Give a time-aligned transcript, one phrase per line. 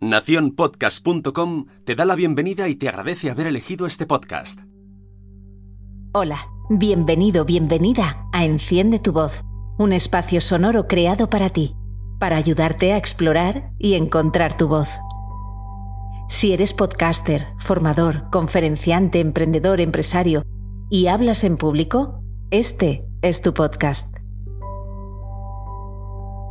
[0.00, 4.60] Naciónpodcast.com te da la bienvenida y te agradece haber elegido este podcast.
[6.14, 6.38] Hola,
[6.70, 9.42] bienvenido, bienvenida a Enciende tu voz,
[9.76, 11.76] un espacio sonoro creado para ti,
[12.18, 14.88] para ayudarte a explorar y encontrar tu voz.
[16.30, 20.44] Si eres podcaster, formador, conferenciante, emprendedor, empresario
[20.88, 24.16] y hablas en público, este es tu podcast.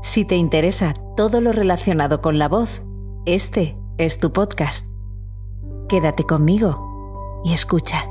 [0.04, 2.84] Si te interesa todo lo relacionado con la voz,
[3.26, 4.88] este es tu podcast.
[5.90, 8.06] Quédate conmigo y escucha.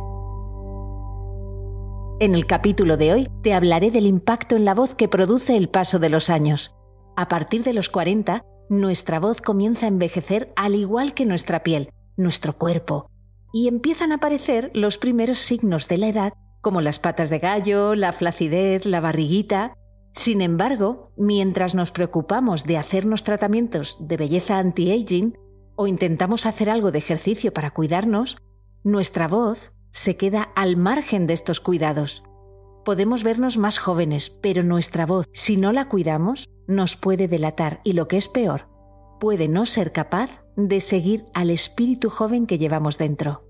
[2.20, 5.70] En el capítulo de hoy te hablaré del impacto en la voz que produce el
[5.70, 6.74] paso de los años.
[7.16, 11.90] A partir de los 40, nuestra voz comienza a envejecer al igual que nuestra piel,
[12.16, 13.10] nuestro cuerpo,
[13.52, 17.94] y empiezan a aparecer los primeros signos de la edad, como las patas de gallo,
[17.94, 19.74] la flacidez, la barriguita,
[20.12, 25.38] sin embargo, mientras nos preocupamos de hacernos tratamientos de belleza anti-aging
[25.76, 28.36] o intentamos hacer algo de ejercicio para cuidarnos,
[28.82, 32.24] nuestra voz se queda al margen de estos cuidados.
[32.84, 37.92] Podemos vernos más jóvenes, pero nuestra voz, si no la cuidamos, nos puede delatar y
[37.92, 38.68] lo que es peor,
[39.20, 43.47] puede no ser capaz de seguir al espíritu joven que llevamos dentro.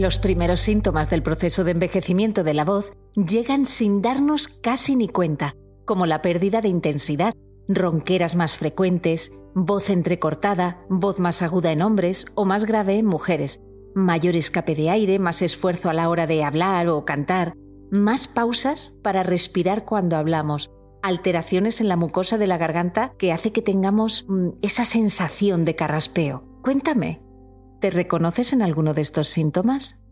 [0.00, 5.08] Los primeros síntomas del proceso de envejecimiento de la voz llegan sin darnos casi ni
[5.08, 7.34] cuenta, como la pérdida de intensidad,
[7.68, 13.60] ronqueras más frecuentes, voz entrecortada, voz más aguda en hombres o más grave en mujeres,
[13.94, 17.52] mayor escape de aire, más esfuerzo a la hora de hablar o cantar,
[17.90, 20.70] más pausas para respirar cuando hablamos,
[21.02, 25.76] alteraciones en la mucosa de la garganta que hace que tengamos mm, esa sensación de
[25.76, 26.42] carraspeo.
[26.62, 27.20] Cuéntame,
[27.80, 30.02] ¿Te reconoces en alguno de estos síntomas?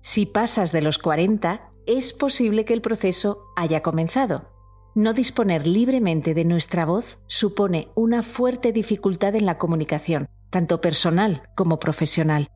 [0.00, 4.52] Si pasas de los 40, es posible que el proceso haya comenzado.
[4.94, 11.42] No disponer libremente de nuestra voz supone una fuerte dificultad en la comunicación, tanto personal
[11.56, 12.48] como profesional.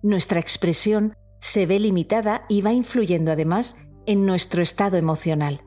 [0.00, 5.64] Nuestra expresión se ve limitada y va influyendo además en nuestro estado emocional.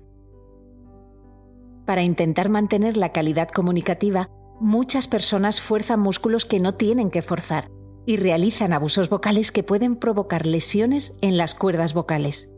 [1.86, 7.70] Para intentar mantener la calidad comunicativa, muchas personas fuerzan músculos que no tienen que forzar
[8.06, 12.52] y realizan abusos vocales que pueden provocar lesiones en las cuerdas vocales.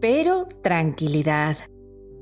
[0.00, 1.56] Pero tranquilidad.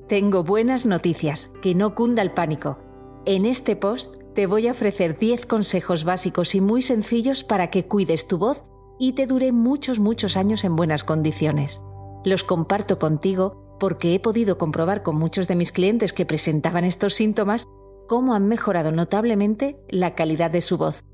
[0.08, 2.78] Tengo buenas noticias, que no cunda el pánico.
[3.24, 7.86] En este post te voy a ofrecer 10 consejos básicos y muy sencillos para que
[7.86, 8.64] cuides tu voz
[8.98, 11.80] y te dure muchos, muchos años en buenas condiciones.
[12.24, 17.14] Los comparto contigo porque he podido comprobar con muchos de mis clientes que presentaban estos
[17.14, 17.66] síntomas
[18.08, 21.04] cómo han mejorado notablemente la calidad de su voz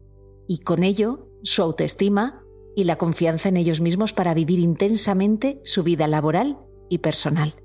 [0.47, 2.43] y con ello su autoestima
[2.75, 7.57] y la confianza en ellos mismos para vivir intensamente su vida laboral y personal.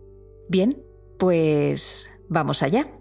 [0.50, 0.84] Bien,
[1.18, 3.00] pues vamos allá.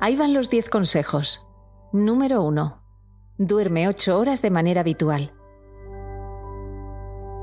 [0.00, 1.46] Ahí van los 10 consejos.
[1.92, 2.82] Número 1.
[3.38, 5.32] Duerme 8 horas de manera habitual.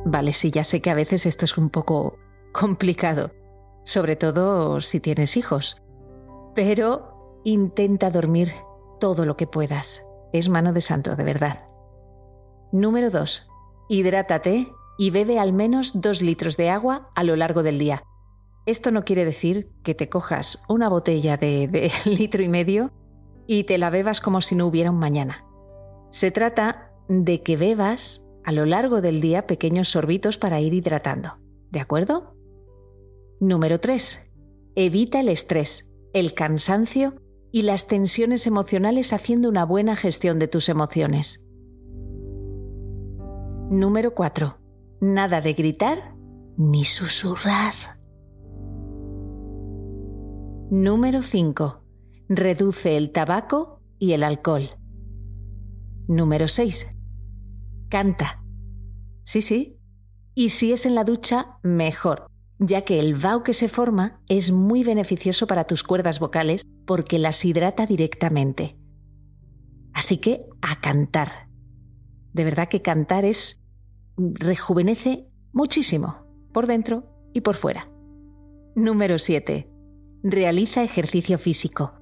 [0.06, 2.18] Vale, sí, ya sé que a veces esto es un poco
[2.54, 3.32] complicado,
[3.86, 5.82] sobre todo si tienes hijos.
[6.54, 7.14] Pero
[7.48, 8.54] Intenta dormir
[9.00, 10.04] todo lo que puedas.
[10.34, 11.68] Es mano de santo, de verdad.
[12.72, 13.48] Número 2.
[13.88, 18.02] Hidrátate y bebe al menos 2 litros de agua a lo largo del día.
[18.66, 22.92] Esto no quiere decir que te cojas una botella de, de litro y medio
[23.46, 25.46] y te la bebas como si no hubiera un mañana.
[26.10, 31.38] Se trata de que bebas a lo largo del día pequeños sorbitos para ir hidratando.
[31.70, 32.35] ¿De acuerdo?
[33.40, 34.32] Número 3.
[34.76, 40.70] Evita el estrés, el cansancio y las tensiones emocionales haciendo una buena gestión de tus
[40.70, 41.46] emociones.
[43.70, 44.58] Número 4.
[45.02, 46.16] Nada de gritar
[46.58, 47.74] ni susurrar.
[50.72, 51.84] Número 5.
[52.30, 54.70] Reduce el tabaco y el alcohol.
[56.08, 56.88] Número 6.
[57.90, 58.44] Canta.
[59.24, 59.78] Sí, sí.
[60.34, 62.28] Y si es en la ducha, mejor,
[62.60, 67.20] ya que el vaho que se forma es muy beneficioso para tus cuerdas vocales porque
[67.20, 68.78] las hidrata directamente.
[69.94, 71.50] Así que a cantar.
[72.34, 73.62] De verdad que cantar es
[74.18, 77.90] rejuvenece muchísimo, por dentro y por fuera.
[78.76, 79.70] Número 7.
[80.24, 81.94] Realiza ejercicio físico.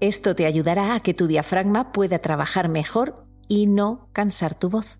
[0.00, 4.99] Esto te ayudará a que tu diafragma pueda trabajar mejor y no cansar tu voz.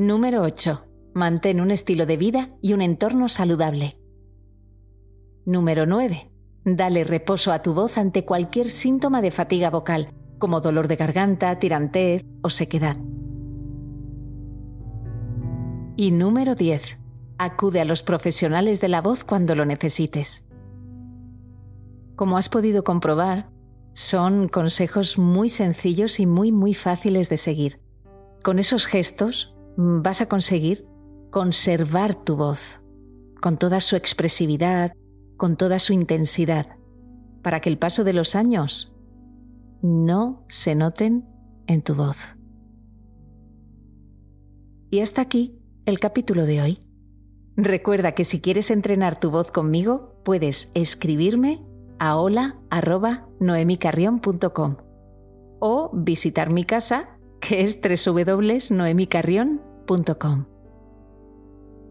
[0.00, 0.86] Número 8.
[1.12, 3.98] Mantén un estilo de vida y un entorno saludable.
[5.44, 6.30] Número 9.
[6.64, 11.58] Dale reposo a tu voz ante cualquier síntoma de fatiga vocal, como dolor de garganta,
[11.58, 12.96] tirantez o sequedad.
[15.96, 17.00] Y número 10.
[17.36, 20.46] Acude a los profesionales de la voz cuando lo necesites.
[22.14, 23.50] Como has podido comprobar,
[23.94, 27.80] son consejos muy sencillos y muy muy fáciles de seguir.
[28.44, 30.84] Con esos gestos vas a conseguir
[31.30, 32.80] conservar tu voz,
[33.40, 34.92] con toda su expresividad,
[35.36, 36.66] con toda su intensidad,
[37.42, 38.92] para que el paso de los años
[39.80, 41.28] no se noten
[41.68, 42.34] en tu voz.
[44.90, 46.76] Y hasta aquí el capítulo de hoy.
[47.56, 51.64] Recuerda que si quieres entrenar tu voz conmigo, puedes escribirme
[52.00, 54.76] a hola.noemicarrión.com
[55.60, 59.67] o visitar mi casa, que es www.noemicarrión.com.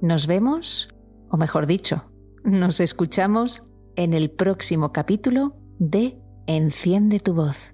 [0.02, 0.88] Nos vemos,
[1.30, 2.12] o mejor dicho,
[2.44, 3.62] nos escuchamos
[3.96, 7.74] en el próximo capítulo de Enciende tu voz.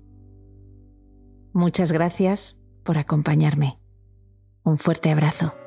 [1.54, 3.80] Muchas gracias por acompañarme.
[4.64, 5.63] Un fuerte abrazo.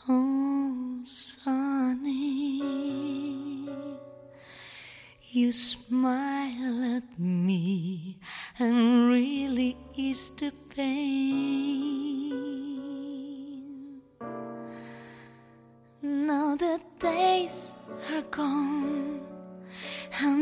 [0.08, 2.62] Oh, Sunny,
[5.30, 8.18] you smile at me
[8.58, 10.52] and really ease the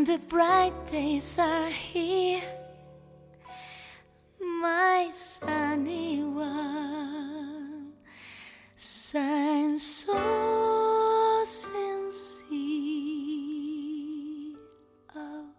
[0.05, 2.43] the bright days are here.
[4.41, 7.93] My sunny one
[8.77, 12.49] shines so sincere.
[15.15, 15.51] Oh,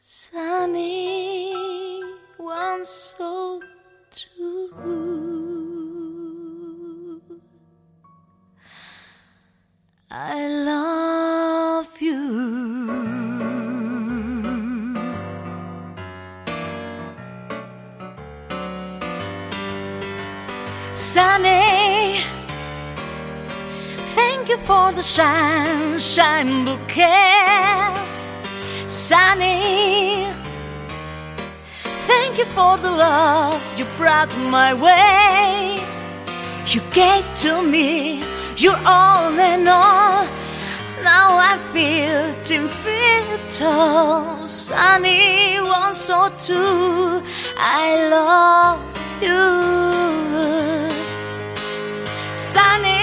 [0.00, 1.54] sunny
[2.38, 3.39] one so
[20.92, 22.20] Sunny,
[24.16, 27.94] thank you for the sunshine bouquet.
[28.88, 30.26] Sunny,
[32.08, 35.80] thank you for the love you brought my way.
[36.66, 38.24] You gave to me
[38.56, 40.24] your all in all.
[41.04, 42.34] Now I feel
[43.48, 44.46] tall.
[44.46, 47.22] Sunny, one so true.
[47.56, 48.80] I love
[49.20, 49.44] you.
[52.34, 52.96] Sunny,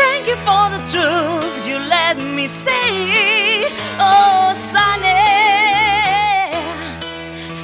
[0.00, 3.66] thank you for the truth you let me say.
[3.98, 5.24] Oh, Sunny,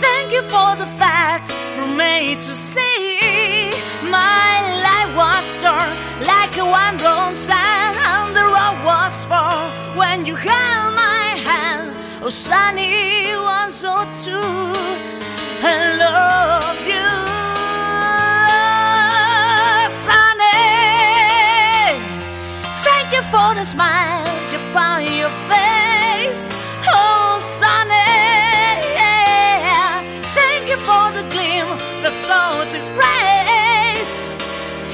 [0.04, 3.21] thank you for the fact from A to Z.
[12.25, 14.73] Oh, Sunny, one so true.
[15.64, 17.11] I love you.
[20.07, 20.62] Sunny,
[22.87, 24.23] thank you for the smile
[24.55, 26.55] upon your face.
[26.87, 28.14] Oh, Sunny,
[30.38, 31.67] thank you for the gleam
[32.02, 34.14] that sought its grace.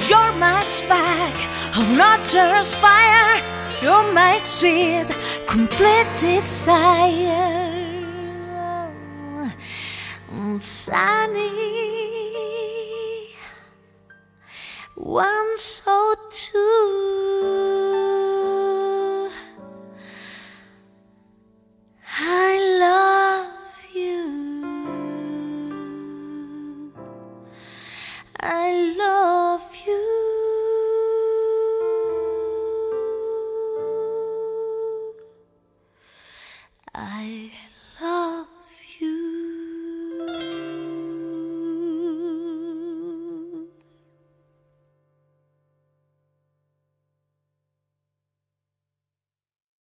[0.08, 1.36] You're my spark
[1.76, 3.42] of nature's fire.
[3.80, 5.06] You're my sweet,
[5.48, 7.56] complete desire.
[10.58, 11.48] Sunny,
[14.94, 17.27] one so true.